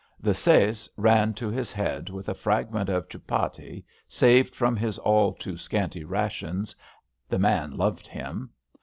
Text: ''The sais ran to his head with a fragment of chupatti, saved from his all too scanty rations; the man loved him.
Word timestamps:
''The 0.29 0.33
sais 0.33 0.89
ran 0.97 1.35
to 1.35 1.49
his 1.49 1.71
head 1.71 2.09
with 2.09 2.27
a 2.27 2.33
fragment 2.33 2.89
of 2.89 3.07
chupatti, 3.07 3.85
saved 4.07 4.55
from 4.55 4.75
his 4.75 4.97
all 4.97 5.31
too 5.31 5.55
scanty 5.57 6.03
rations; 6.03 6.75
the 7.29 7.37
man 7.37 7.77
loved 7.77 8.07
him. 8.07 8.49